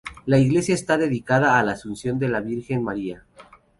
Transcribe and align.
La 0.25 0.39
iglesia 0.39 0.73
está 0.73 0.97
dedicada 0.97 1.59
a 1.59 1.63
la 1.63 1.73
Asunción 1.73 2.17
de 2.17 2.27
la 2.27 2.41
Virgen 2.41 2.83
María. 2.83 3.23